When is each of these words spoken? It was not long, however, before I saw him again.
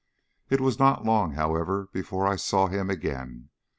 It 0.49 0.59
was 0.59 0.79
not 0.79 1.05
long, 1.05 1.33
however, 1.33 1.89
before 1.93 2.25
I 2.25 2.35
saw 2.35 2.65
him 2.65 2.89
again. 2.89 3.49